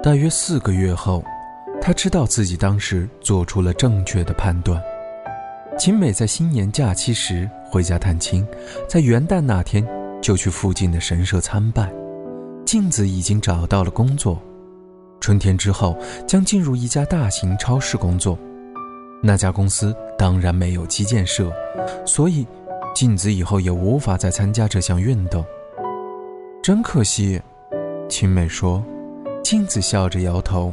[0.00, 1.24] 大约四个月后，
[1.82, 4.80] 他知道自己当时做出了正确的判断。
[5.76, 8.46] 秦美在新年假期时回家探亲，
[8.88, 9.84] 在元旦那天
[10.22, 11.92] 就去附近的神社参拜。
[12.64, 14.40] 镜子已经找到了工作，
[15.18, 18.38] 春天之后将进入一家大型超市工作。
[19.20, 21.52] 那家公司当然没有基建社，
[22.06, 22.46] 所以
[22.94, 25.44] 镜子以后也无法再参加这项运动。
[26.62, 27.42] 真可惜，
[28.08, 28.80] 秦美说。
[29.42, 30.72] 镜子笑着摇头：“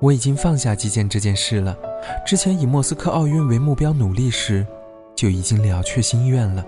[0.00, 1.76] 我已经放下击剑这件事了。
[2.24, 4.64] 之前以莫斯科奥运为目标努力时，
[5.14, 6.64] 就已经了却心愿了。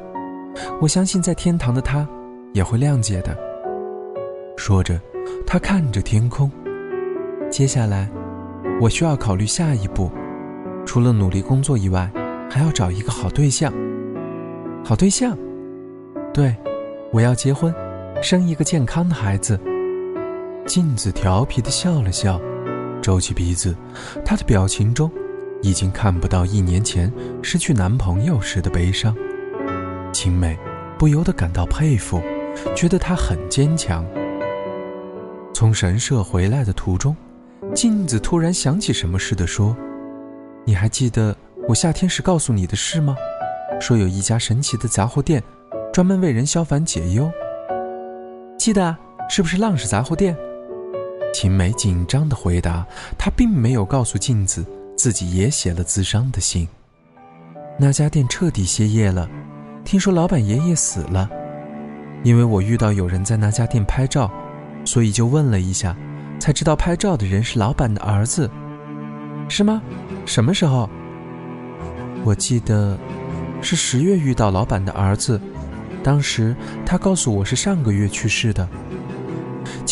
[0.80, 2.08] 我相信在天堂的他，
[2.54, 3.36] 也会谅解的。”
[4.56, 5.00] 说着，
[5.46, 6.50] 他看着天空。
[7.50, 8.10] 接下来，
[8.80, 10.10] 我需要考虑下一步，
[10.84, 12.10] 除了努力工作以外，
[12.50, 13.72] 还要找一个好对象。
[14.84, 15.38] 好对象？
[16.34, 16.54] 对，
[17.12, 17.72] 我要结婚，
[18.20, 19.58] 生一个健康的孩子。
[20.68, 22.38] 镜子调皮地笑了笑，
[23.00, 23.74] 皱起鼻子。
[24.22, 25.10] 她的表情中，
[25.62, 27.10] 已经看不到一年前
[27.42, 29.16] 失去男朋友时的悲伤。
[30.12, 30.56] 青梅
[30.98, 32.20] 不由得感到佩服，
[32.76, 34.04] 觉得她很坚强。
[35.54, 37.16] 从神社回来的途中，
[37.74, 39.74] 镜子突然想起什么似的说
[40.66, 41.34] ：“你还记得
[41.66, 43.16] 我夏天时告诉你的事吗？
[43.80, 45.42] 说有一家神奇的杂货店，
[45.94, 47.30] 专门为人消烦解忧。
[48.58, 48.98] 记得啊，
[49.30, 50.36] 是不是浪氏杂货店？”
[51.32, 52.84] 秦美紧张地回答
[53.16, 54.64] ：“她并没有告诉镜子
[54.96, 56.66] 自己也写了自伤的信。
[57.78, 59.28] 那家店彻底歇业了，
[59.84, 61.30] 听说老板爷爷死了。
[62.24, 64.28] 因为我遇到有人在那家店拍照，
[64.84, 65.96] 所以就问了一下，
[66.40, 68.50] 才知道拍照的人是老板的儿子。
[69.48, 69.80] 是吗？
[70.26, 70.90] 什么时候？
[72.24, 72.98] 我记得
[73.62, 75.40] 是十月遇到老板的儿子，
[76.02, 78.68] 当时他告诉我是上个月去世的。”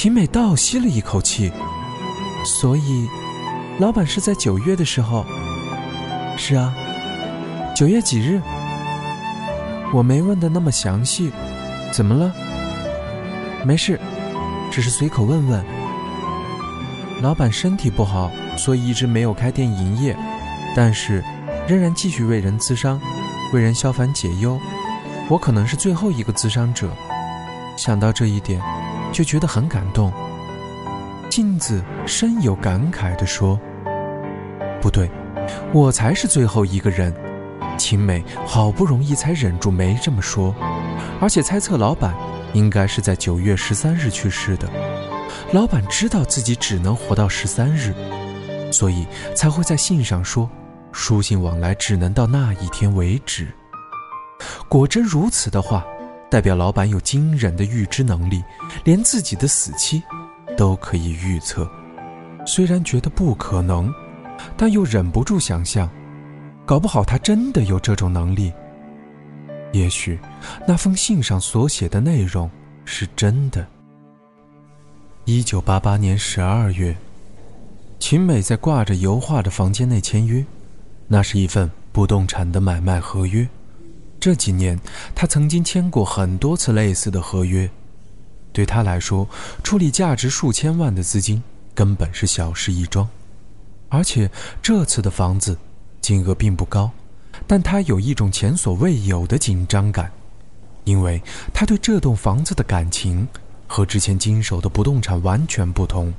[0.06, 1.50] 秦美倒吸了一口气，
[2.44, 3.08] 所以，
[3.80, 5.26] 老板是在九月的时候。
[6.36, 6.72] 是啊，
[7.74, 8.40] 九月几日？
[9.92, 11.32] 我没问的那么详细，
[11.90, 12.32] 怎么了？
[13.64, 13.98] 没事，
[14.70, 15.64] 只是随口问问。
[17.20, 20.16] 老板身体不好，所以一直没有开店营业，
[20.76, 21.20] 但是
[21.66, 23.00] 仍然继续为人咨商，
[23.52, 24.56] 为人消烦解忧。
[25.28, 26.88] 我可能是最后一个咨商者，
[27.76, 28.62] 想到这一点。
[29.16, 30.12] 就觉得很感动。
[31.30, 33.58] 镜子深有感慨地说
[34.78, 35.10] ：“不对，
[35.72, 37.14] 我才是最后一个人。”
[37.78, 40.54] 秦美好不容易才忍住没这么说，
[41.18, 42.14] 而且猜测老板
[42.52, 44.68] 应该是在九月十三日去世的。
[45.50, 47.94] 老板知道自己只能活到十三日，
[48.70, 50.46] 所以才会在信上说，
[50.92, 53.48] 书信往来只能到那一天为止。
[54.68, 55.86] 果真如此的话。
[56.30, 58.42] 代表老板有惊人的预知能力，
[58.84, 60.02] 连自己的死期
[60.56, 61.68] 都可以预测。
[62.44, 63.92] 虽然觉得不可能，
[64.56, 65.88] 但又忍不住想象，
[66.64, 68.52] 搞不好他真的有这种能力。
[69.72, 70.18] 也许
[70.66, 72.50] 那封信上所写的内容
[72.84, 73.66] 是真的。
[75.24, 76.96] 一九八八年十二月，
[77.98, 80.44] 秦美在挂着油画的房间内签约，
[81.08, 83.46] 那是一份不动产的买卖合约。
[84.18, 84.78] 这几年，
[85.14, 87.68] 他曾经签过很多次类似的合约。
[88.52, 89.28] 对他来说，
[89.62, 91.42] 处理价值数千万的资金
[91.74, 93.08] 根本是小事一桩。
[93.88, 94.30] 而且
[94.62, 95.56] 这次的房子
[96.00, 96.90] 金额并不高，
[97.46, 100.10] 但他有一种前所未有的紧张感，
[100.84, 101.22] 因为
[101.52, 103.28] 他对这栋房子的感情
[103.66, 106.12] 和之前经手的不动产完全不同。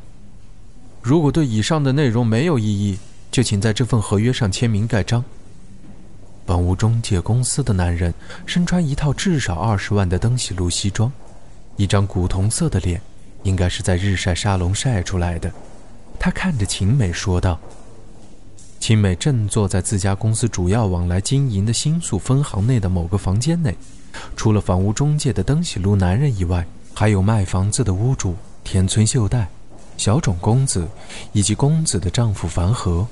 [1.02, 3.00] 如果对以上的内容没有异议，
[3.32, 5.24] 就请在这份合约上签名盖章。
[6.48, 8.12] 房屋中介公司的男人
[8.46, 11.12] 身穿一套至少二十万的登喜路西装，
[11.76, 13.02] 一张古铜色的脸，
[13.44, 15.52] 应该是在日晒沙龙晒出来的。
[16.18, 17.60] 他看着秦美说道。
[18.80, 23.76] 秦美正坐在自家公司主要往来经营的新宿分行内的某个房间内，
[24.38, 28.34] 除了房屋中介的登喜路男人以外，还有卖房子的屋主
[28.64, 29.50] 田村秀代、
[29.98, 30.88] 小种公子
[31.34, 33.06] 以及公子的丈夫繁和。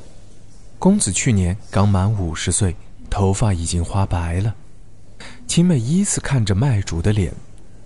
[0.79, 2.73] 公子去年刚满五十岁，
[3.15, 4.53] 头发已经花白了。
[5.47, 7.33] 秦美依次看着卖主的脸，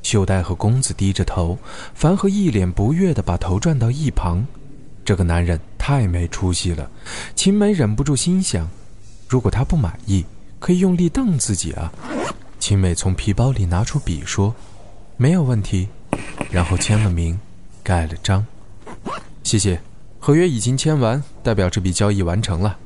[0.01, 1.55] 秀代和公子低着头，
[1.93, 4.43] 凡和一脸不悦地把头转到一旁。
[5.05, 6.89] 这个男人太没出息了，
[7.35, 8.67] 秦美忍不住心想：
[9.27, 10.25] 如果他不满意，
[10.57, 11.93] 可以用力瞪自己啊！
[12.59, 14.55] 秦美从皮包里拿出笔说
[15.15, 15.89] ：“没有问题。”
[16.49, 17.39] 然后签了名，
[17.83, 18.43] 盖了章。
[19.43, 19.79] 谢谢，
[20.17, 22.79] 合约已经签完，代表这笔交易完成了。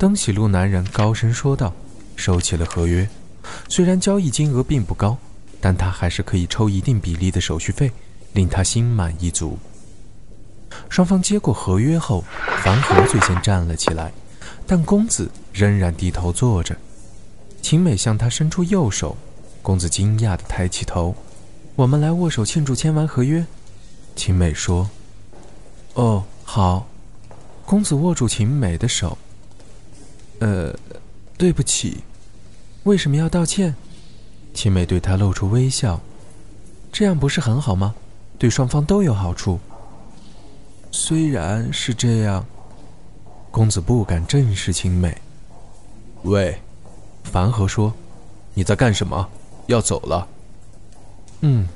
[0.00, 1.74] 登喜路男人高声说道，
[2.16, 3.06] 收起了合约。
[3.68, 5.14] 虽然交易金额并不高，
[5.60, 7.92] 但他还是可以抽一定比例的手续费，
[8.32, 9.58] 令他心满意足。
[10.88, 12.24] 双方接过合约后，
[12.64, 14.10] 樊和最先站了起来，
[14.66, 16.74] 但公子仍然低头坐着。
[17.60, 19.14] 秦美向他伸出右手，
[19.60, 21.14] 公子惊讶地抬起头
[21.76, 23.44] ：“我们来握手庆祝签完合约。”
[24.16, 24.88] 秦美说
[25.92, 26.88] ：“哦，好。”
[27.66, 29.18] 公子握住秦美的手
[30.40, 30.74] ：“呃，
[31.38, 32.02] 对不起，
[32.82, 33.74] 为什么要道歉？”
[34.52, 36.00] 青美对他露出微笑
[36.90, 37.94] ：“这样不是很好吗？
[38.36, 39.60] 对双方都有好处。”
[40.90, 42.44] 虽然是这样，
[43.50, 45.16] 公子不敢正视青美。
[46.24, 46.60] 喂，
[47.22, 47.94] 樊和说
[48.54, 49.28] ：“你在干什么？
[49.66, 50.26] 要走了？”
[51.42, 51.68] 嗯，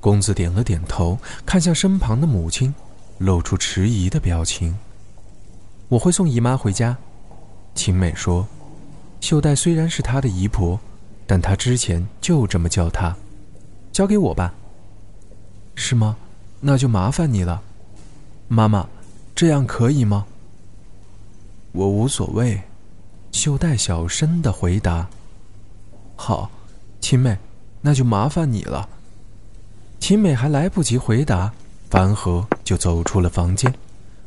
[0.00, 2.74] 公子点了点头，看向身旁的母亲，
[3.18, 4.76] 露出迟疑的表情。
[5.88, 6.96] 我会送姨妈回家。
[7.80, 8.46] 青美说
[9.22, 10.78] ：“秀代虽然是她的姨婆，
[11.26, 13.16] 但她之前就这么叫她。
[13.90, 14.52] 交给我吧。”
[15.74, 16.14] 是吗？
[16.60, 17.62] 那就麻烦你了。
[18.48, 18.86] 妈妈，
[19.34, 20.26] 这样可以吗？
[21.72, 22.60] 我无所谓。
[23.32, 25.08] 秀代小声的回答。
[26.16, 26.50] 好，
[27.00, 27.34] 青妹，
[27.80, 28.86] 那就麻烦你了。
[30.00, 31.50] 青美还来不及回答，
[31.88, 33.74] 樊和就走出了房间。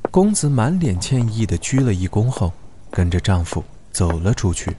[0.09, 2.51] 公子满脸歉意的鞠了一躬后，
[2.93, 4.71] 跟着丈夫走了出去。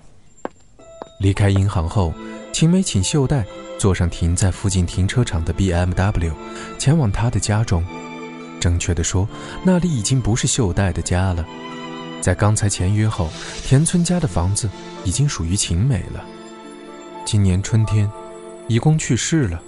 [1.20, 2.14] 离开银行后，
[2.52, 3.44] 秦梅请秀代
[3.78, 6.32] 坐上停在附近停车场的 BMW，
[6.78, 7.84] 前往她的家中。
[8.60, 9.28] 正确的说，
[9.62, 11.44] 那里已经不是秀代的家了。
[12.20, 13.28] 在刚才签约后，
[13.62, 14.70] 田村家的房子
[15.04, 16.24] 已经属于晴美了。
[17.26, 18.10] 今年春天，
[18.66, 19.60] 姨公去世了，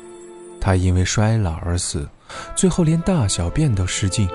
[0.60, 2.08] 他因为衰老而死，
[2.54, 4.28] 最后连大小便都失禁，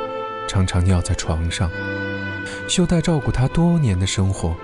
[0.47, 1.69] 常常尿在床上。
[2.67, 4.55] 秀代照顾他多年的生活，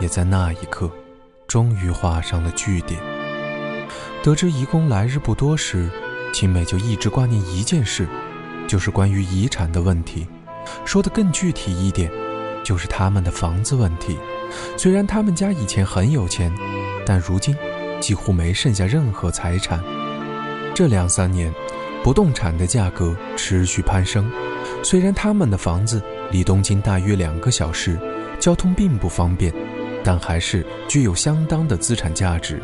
[0.00, 0.90] 也在那一刻，
[1.46, 3.00] 终于画上了句点。
[4.22, 5.90] 得知遗公来日不多时，
[6.32, 8.06] 青美就一直挂念一件事。
[8.68, 10.26] 就是关于遗产的问题，
[10.86, 12.10] 说的更具体一点，
[12.64, 14.16] 就是他们的房子问题。
[14.78, 16.50] 虽然他们家以前很有钱，
[17.04, 17.54] 但如今
[18.00, 19.82] 几乎没剩下任何财产。
[20.74, 21.52] 这两三年，
[22.02, 24.30] 不动产的价格持续攀升。
[24.82, 26.00] 虽然他们的房子
[26.32, 27.96] 离东京大约两个小时，
[28.40, 29.54] 交通并不方便，
[30.02, 32.60] 但还是具有相当的资产价值。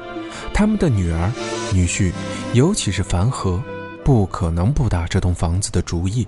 [0.52, 1.30] 他们的女儿、
[1.72, 2.10] 女婿，
[2.54, 3.62] 尤其是樊和。
[4.04, 6.26] 不可能不打这栋房子的主意，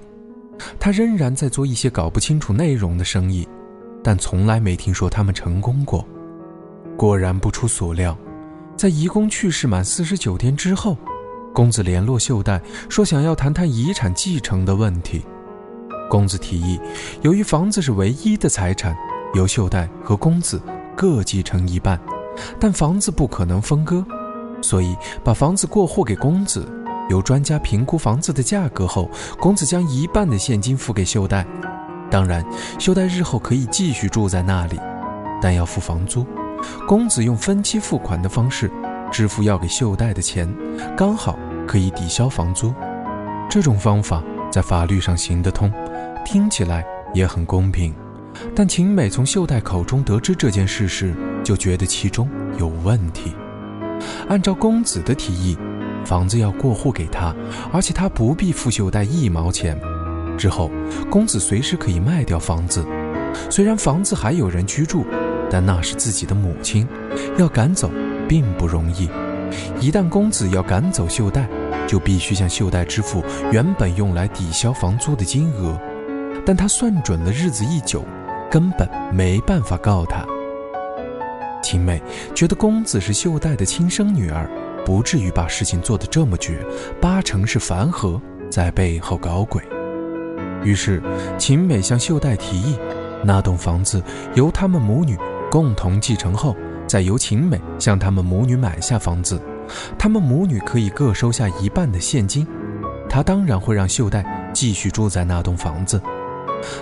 [0.78, 3.48] 他仍然在做一些搞不清楚内容的生意，
[4.04, 6.06] 但从来没听说他们成功过。
[6.94, 8.14] 果然不出所料，
[8.76, 10.94] 在姨公去世满四十九天之后，
[11.54, 15.24] 公子联络秀代说想要谈谈遗产继承的问题。
[16.10, 16.78] 公子提议，
[17.22, 18.94] 由于房子是唯一的财产，
[19.32, 20.60] 由秀代和公子
[20.96, 21.98] 各继承一半，
[22.58, 24.04] 但房子不可能分割，
[24.60, 26.68] 所以把房子过户给公子。
[27.08, 31.44] 由专家评估房子的价格后，公子将一半的现金付给秀代。
[32.08, 32.44] 当然，
[32.78, 34.78] 秀代日后可以继续住在那里，
[35.40, 36.24] 但要付房租。
[36.86, 38.70] 公子用分期付款的方式
[39.10, 40.48] 支付要给秀代的钱，
[40.96, 41.36] 刚好
[41.66, 42.72] 可以抵消房租。
[43.48, 45.72] 这种方法在法律上行得通，
[46.30, 47.92] 听起来也很公平。
[48.54, 53.34] 但秦美从秀代口中得知这件事时，就觉得其中有问题。
[54.28, 55.58] 按照公子的提议。
[56.02, 57.34] 房子要过户给他，
[57.72, 59.78] 而且他不必付秀代一毛钱。
[60.38, 60.70] 之后，
[61.10, 62.86] 公子随时可以卖掉房子。
[63.50, 65.04] 虽然房子还有人居住，
[65.50, 66.88] 但那是自己的母亲，
[67.36, 67.90] 要赶走
[68.26, 69.10] 并不容易。
[69.78, 71.46] 一旦公子要赶走秀代，
[71.86, 73.22] 就必须向秀代支付
[73.52, 75.78] 原本用来抵消房租的金额。
[76.44, 78.04] 但他算准了日子一久，
[78.50, 80.24] 根本没办法告他。
[81.62, 82.02] 青妹
[82.34, 84.48] 觉得公子是秀代的亲生女儿。
[84.82, 86.64] 不至于把事情做得这么绝，
[87.02, 88.20] 八成是樊和
[88.50, 89.62] 在背后搞鬼。
[90.64, 91.02] 于是
[91.38, 92.78] 秦美向秀黛提议，
[93.22, 94.02] 那栋房子
[94.34, 95.18] 由他们母女
[95.50, 96.56] 共同继承后，
[96.86, 99.40] 再由秦美向他们母女买下房子，
[99.98, 102.46] 他们母女可以各收下一半的现金。
[103.08, 106.00] 他当然会让秀黛继续住在那栋房子。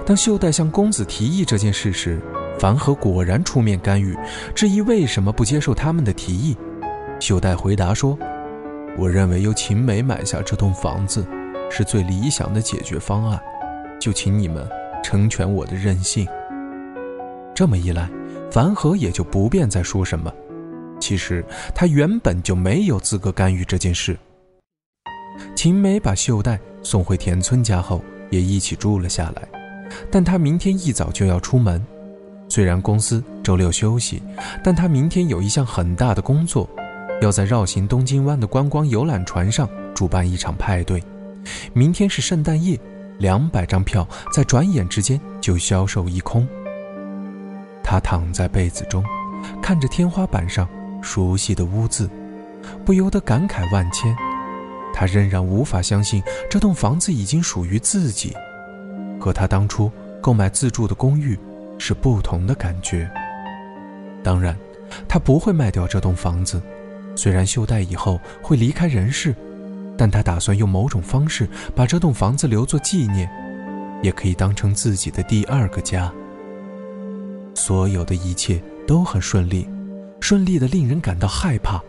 [0.05, 2.21] 当秀黛向公子提议这件事时，
[2.59, 4.17] 樊和果然出面干预，
[4.55, 6.57] 质疑为什么不接受他们的提议。
[7.21, 8.19] 秀黛回答说
[8.99, 11.27] ：“我认为由秦美买下这栋房子，
[11.71, 13.41] 是最理想的解决方案，
[14.01, 14.69] 就请你们
[15.03, 16.27] 成全我的任性。”
[17.55, 18.09] 这么一来，
[18.51, 20.33] 樊和也就不便再说什么。
[21.01, 21.45] 其实
[21.75, 24.17] 他原本就没有资格干预这件事。
[25.55, 29.58] 秦美把秀黛送回田村家后，也一起住了下来。
[30.11, 31.85] 但他明天一早就要出门。
[32.49, 34.23] 虽然公司周六休息，
[34.65, 36.69] 但他明天有一项很大的工作，
[37.21, 41.03] 要在绕行东京湾的观光游览船上主办一场派对。
[41.73, 42.79] 明天是圣诞夜，
[43.19, 46.47] 两百张票在转眼之间就销售一空。
[47.83, 49.05] 他躺在被子中，
[49.63, 50.69] 看着天花板上
[51.03, 52.09] 熟悉的污渍，
[52.85, 54.15] 不由得感慨万千。
[54.93, 58.35] 他仍然无法相信这栋房子已经属于自己，
[59.19, 61.39] 和他当初购买自住的公寓。
[61.81, 63.09] 是不同的感觉。
[64.21, 64.59] 当然，
[65.07, 66.61] 他不会卖掉这栋房子。
[67.15, 69.33] 虽然秀黛以后会离开人世，
[69.97, 73.31] 但他打算用某种方式把这栋房子留作纪念，
[74.03, 76.13] 也可以当成自己的第二个家。
[77.55, 79.69] 所有的一切都很顺利，
[80.19, 81.81] 顺利的令人感到害怕，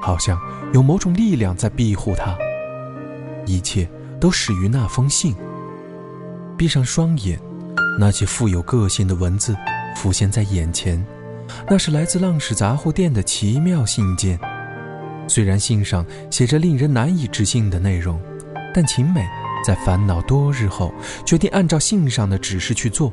[0.00, 0.40] 好像
[0.72, 2.34] 有某种力量在庇护他。
[3.44, 3.86] 一切
[4.18, 5.36] 都始于那封信。
[6.56, 7.38] 闭上双眼。
[7.98, 9.54] 那些富有个性的文字
[9.94, 11.04] 浮现在眼前，
[11.68, 14.38] 那是来自浪矢杂货店的奇妙信件。
[15.28, 18.20] 虽然信上写着令人难以置信的内容，
[18.74, 19.24] 但秦美
[19.64, 20.92] 在烦恼多日后，
[21.24, 23.12] 决定按照信上的指示去做。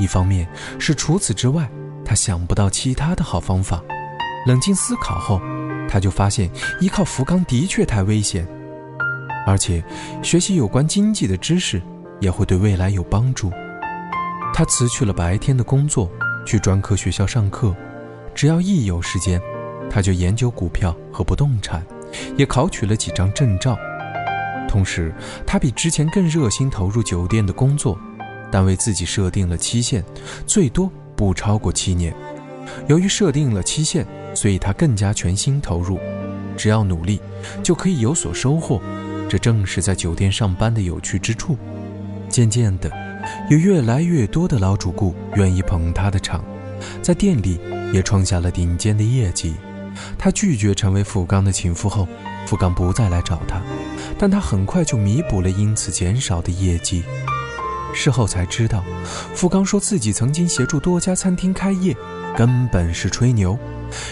[0.00, 1.70] 一方面是除此之外，
[2.04, 3.82] 她想不到其他的好方法。
[4.46, 5.40] 冷静思考后，
[5.86, 8.48] 她就发现依靠福冈的确太危险，
[9.46, 9.84] 而且
[10.22, 11.80] 学习有关经济的知识
[12.20, 13.50] 也会对未来有帮助。
[14.54, 16.10] 他辞去了白天的工作，
[16.44, 17.74] 去专科学校上课。
[18.34, 19.40] 只要一有时间，
[19.90, 21.84] 他就研究股票和不动产，
[22.36, 23.76] 也考取了几张证照。
[24.68, 25.12] 同时，
[25.46, 27.98] 他比之前更热心投入酒店的工作，
[28.50, 30.02] 但为自己设定了期限，
[30.46, 32.14] 最多不超过七年。
[32.86, 35.98] 由于设定了期限，所以他更加全心投入。
[36.56, 37.20] 只要努力，
[37.62, 38.80] 就可以有所收获。
[39.28, 41.56] 这正是在酒店上班的有趣之处。
[42.32, 42.90] 渐渐的。
[43.48, 46.44] 有越来越多的老主顾愿意捧他的场，
[47.00, 47.60] 在店里
[47.92, 49.54] 也创下了顶尖的业绩。
[50.18, 52.08] 他拒绝成为富冈的情妇后，
[52.46, 53.60] 富冈不再来找他，
[54.18, 57.04] 但他很快就弥补了因此减少的业绩。
[57.94, 58.82] 事后才知道，
[59.34, 61.94] 富冈说自己曾经协助多家餐厅开业，
[62.34, 63.56] 根本是吹牛，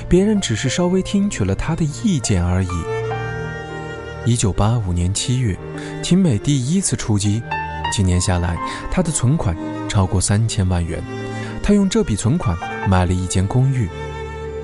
[0.09, 2.69] 别人只是稍微听取了他的意见而已。
[4.27, 5.59] 一九八五年七月，
[6.03, 7.43] 秦美第一次出击。
[7.91, 8.57] 几年下来，
[8.91, 9.57] 他的存款
[9.89, 11.03] 超过三千万元。
[11.63, 12.57] 他用这笔存款
[12.89, 13.89] 买了一间公寓，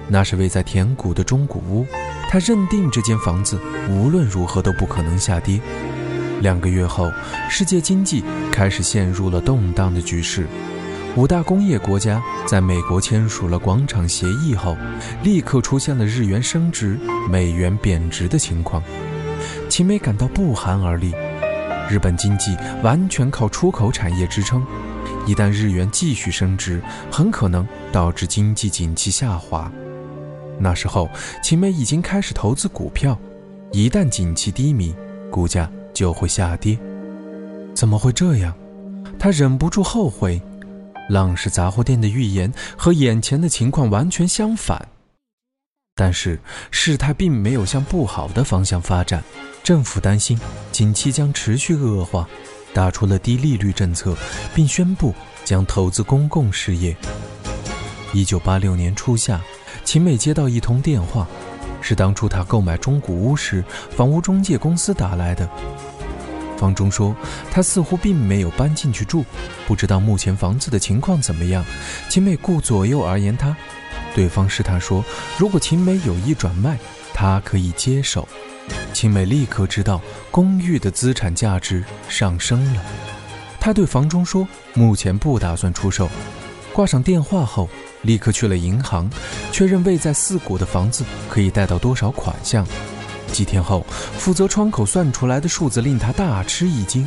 [0.09, 1.87] 那是位在田谷的中古屋。
[2.29, 5.61] 他认定这间房子无论如何都不可能下跌。
[6.41, 7.11] 两个月后，
[7.49, 10.47] 世界经济开始陷入了动荡的局势。
[11.17, 14.77] 五大工业国家在美国签署了广场协议后，
[15.23, 16.99] 立刻出现了日元升值、
[17.31, 18.83] 美元贬值的情况。
[19.69, 21.15] 秦美感到不寒而栗。
[21.89, 24.67] 日本经济完全靠出口产业支撑，
[25.27, 29.71] 一旦日元继续升值，很可能导致经济景气下滑。
[30.59, 31.09] 那时候，
[31.43, 33.19] 秦美已经开始投资股票，
[33.73, 34.95] 一旦景气低迷，
[35.31, 36.79] 股价就会下跌。
[37.75, 38.53] 怎么会这样？
[39.19, 40.41] 他忍不住后悔。
[41.09, 44.89] 浪氏杂货店的预言和眼前的情况完全相反，
[45.95, 46.41] 但是
[46.73, 49.23] 事态并没有向不好的方向发展。
[49.67, 50.39] 政府担心
[50.71, 52.25] 景气将持续恶化，
[52.73, 54.17] 打出了低利率政策，
[54.55, 55.13] 并宣布
[55.45, 56.97] 将投资公共事业。
[58.13, 59.41] 一九八六年初夏，
[59.85, 61.27] 秦美接到一通电话，
[61.81, 65.51] 是当初她购买中古屋时房屋中介公司打来的。
[66.57, 67.13] 房中说，
[67.51, 69.25] 他似乎并没有搬进去住，
[69.67, 71.65] 不知道目前房子的情况怎么样。
[72.09, 73.57] 秦美顾左右而言他，
[74.15, 75.05] 对方试探说，
[75.37, 76.79] 如果秦美有意转卖，
[77.13, 78.29] 他可以接手。
[78.93, 82.83] 青美立刻知道公寓的资产价值上升了，
[83.61, 86.09] 她对房中说：“目前不打算出售。”
[86.73, 87.69] 挂上电话后，
[88.03, 89.09] 立刻去了银行，
[89.51, 92.67] 确认位在四谷的房子可以贷到多少款项。
[93.33, 93.85] 几天后，
[94.19, 97.07] 负责窗口算出来的数字令他大吃一惊：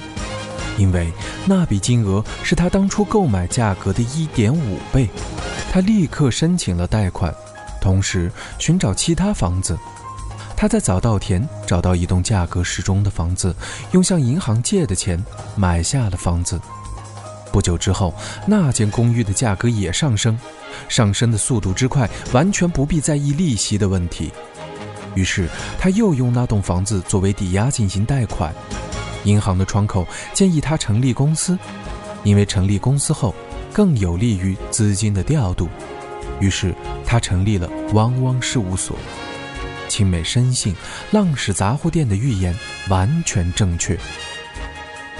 [0.77, 1.11] 因为
[1.45, 5.07] 那笔金额是他当初购买价格的一点五倍。
[5.71, 7.33] 他立刻申请了贷款，
[7.79, 9.77] 同时寻找其他房子。
[10.59, 13.55] 他在早稻田找到一栋价格适中的房子，
[13.93, 15.17] 用向银行借的钱
[15.55, 16.59] 买下了房子。
[17.49, 18.13] 不久之后，
[18.45, 20.37] 那间公寓的价格也上升，
[20.89, 24.33] 上升的速度之快，完全不必在意利息的问题。
[25.15, 25.47] 于是，
[25.79, 28.53] 他又用那栋房子作为抵押进行贷款。
[29.23, 31.57] 银行的窗口建议他成立公司，
[32.25, 33.33] 因为成立公司后
[33.71, 35.69] 更有利于资金的调度。
[36.41, 36.75] 于是，
[37.05, 38.97] 他成立了汪汪事务所。
[39.89, 40.73] 青美深信
[41.11, 43.97] 浪矢杂货店的预言完全正确。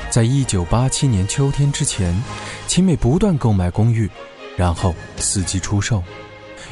[0.10, 2.16] 在一九八七年秋天之前，
[2.68, 4.10] 青美不断购买公寓，
[4.56, 6.02] 然后伺机出售。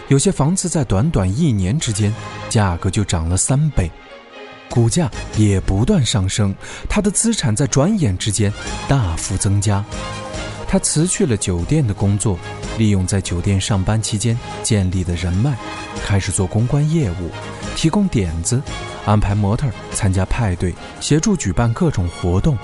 [0.08, 2.14] 有些房子在短短一年之间，
[2.48, 3.92] 价格就涨了三倍，
[4.70, 6.56] 股价也不断上升。
[6.90, 8.52] 他的资产在转眼之间
[8.88, 9.84] 大幅增加。
[10.68, 12.38] 他辞去了酒店的工作，
[12.78, 15.58] 利用在酒店上班期间建立的人脉，
[16.04, 17.32] 开始做公关业务，
[17.76, 18.62] 提供点子，
[19.06, 22.58] 安排模特参加派对，协助举办各种活动。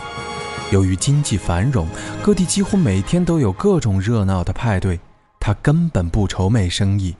[0.71, 1.87] 由于经济繁荣，
[2.21, 4.99] 各地几乎每天都有各种热闹的派对，
[5.39, 7.15] 他根本不愁没生意。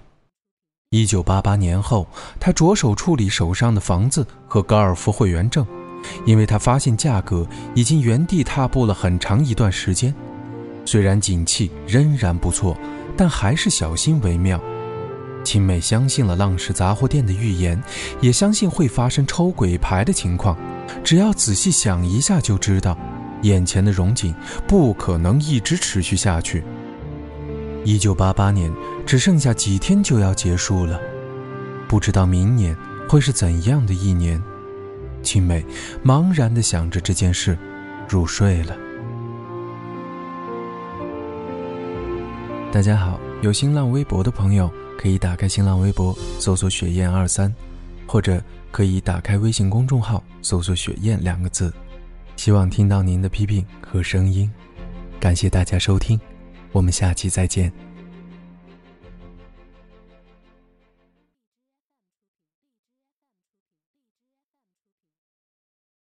[0.90, 2.06] 一九八八年后，
[2.40, 5.66] 他着手处理手上的房子和高尔夫会员证，
[6.26, 10.14] 因为他发现价格已经原地踏步了很长一段时间。
[10.86, 12.78] 虽然景气仍然不错，
[13.16, 14.62] 但还是小心为妙。
[15.44, 17.82] 青美相信了浪矢杂货店的预言，
[18.22, 20.58] 也相信会发生抽鬼牌的情况。
[21.04, 22.98] 只要仔细想一下，就知道
[23.42, 24.34] 眼前的荣景
[24.68, 26.64] 不可能一直持续下去。
[27.84, 28.74] 一九八八年
[29.06, 31.00] 只剩下几天就要结束了，
[31.88, 32.74] 不知道明年
[33.10, 34.42] 会是怎样的一年。
[35.22, 35.66] 青美
[36.06, 37.58] 茫然地想着这件事，
[38.08, 38.78] 入睡了。
[42.74, 47.54] 大家好，有新浪微博的朋友可以打开新浪微博搜索“雪燕二三”，
[48.08, 51.72] 或者可以打开微信公众号搜索“雪燕”两个字。
[52.36, 54.52] 希望听到您的批评和声音，
[55.20, 56.20] 感谢大家收听。
[56.72, 57.72] 我们下期再见。